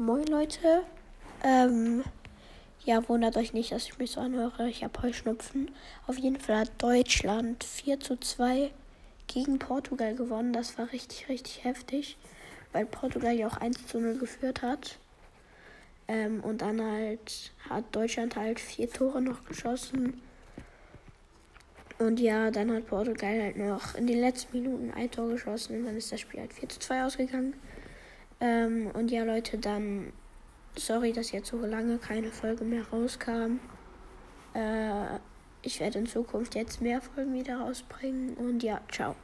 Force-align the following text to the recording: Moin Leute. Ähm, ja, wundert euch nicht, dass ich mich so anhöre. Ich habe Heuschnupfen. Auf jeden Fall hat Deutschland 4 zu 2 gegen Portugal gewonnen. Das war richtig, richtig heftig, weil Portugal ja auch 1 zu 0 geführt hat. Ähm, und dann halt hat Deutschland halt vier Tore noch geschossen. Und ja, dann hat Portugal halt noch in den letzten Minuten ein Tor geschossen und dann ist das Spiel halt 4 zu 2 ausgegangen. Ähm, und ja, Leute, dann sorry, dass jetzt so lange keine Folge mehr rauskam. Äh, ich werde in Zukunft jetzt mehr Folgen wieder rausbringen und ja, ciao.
Moin 0.00 0.22
Leute. 0.28 0.84
Ähm, 1.42 2.04
ja, 2.84 3.08
wundert 3.08 3.36
euch 3.36 3.52
nicht, 3.52 3.72
dass 3.72 3.86
ich 3.86 3.98
mich 3.98 4.12
so 4.12 4.20
anhöre. 4.20 4.68
Ich 4.68 4.84
habe 4.84 5.02
Heuschnupfen. 5.02 5.72
Auf 6.06 6.16
jeden 6.16 6.38
Fall 6.38 6.58
hat 6.58 6.70
Deutschland 6.78 7.64
4 7.64 7.98
zu 7.98 8.16
2 8.16 8.70
gegen 9.26 9.58
Portugal 9.58 10.14
gewonnen. 10.14 10.52
Das 10.52 10.78
war 10.78 10.92
richtig, 10.92 11.28
richtig 11.28 11.64
heftig, 11.64 12.16
weil 12.72 12.86
Portugal 12.86 13.34
ja 13.34 13.48
auch 13.48 13.56
1 13.56 13.88
zu 13.88 13.98
0 13.98 14.18
geführt 14.18 14.62
hat. 14.62 15.00
Ähm, 16.06 16.44
und 16.44 16.62
dann 16.62 16.80
halt 16.80 17.50
hat 17.68 17.84
Deutschland 17.90 18.36
halt 18.36 18.60
vier 18.60 18.88
Tore 18.88 19.20
noch 19.20 19.44
geschossen. 19.46 20.22
Und 21.98 22.20
ja, 22.20 22.52
dann 22.52 22.70
hat 22.70 22.86
Portugal 22.86 23.42
halt 23.42 23.56
noch 23.56 23.96
in 23.96 24.06
den 24.06 24.20
letzten 24.20 24.58
Minuten 24.58 24.92
ein 24.92 25.10
Tor 25.10 25.30
geschossen 25.30 25.80
und 25.80 25.86
dann 25.86 25.96
ist 25.96 26.12
das 26.12 26.20
Spiel 26.20 26.38
halt 26.38 26.52
4 26.52 26.68
zu 26.68 26.78
2 26.78 27.04
ausgegangen. 27.04 27.54
Ähm, 28.40 28.90
und 28.94 29.10
ja, 29.10 29.24
Leute, 29.24 29.58
dann 29.58 30.12
sorry, 30.76 31.12
dass 31.12 31.32
jetzt 31.32 31.48
so 31.48 31.58
lange 31.64 31.98
keine 31.98 32.30
Folge 32.30 32.64
mehr 32.64 32.86
rauskam. 32.88 33.58
Äh, 34.54 35.18
ich 35.62 35.80
werde 35.80 35.98
in 35.98 36.06
Zukunft 36.06 36.54
jetzt 36.54 36.80
mehr 36.80 37.00
Folgen 37.00 37.34
wieder 37.34 37.58
rausbringen 37.58 38.34
und 38.34 38.62
ja, 38.62 38.80
ciao. 38.90 39.16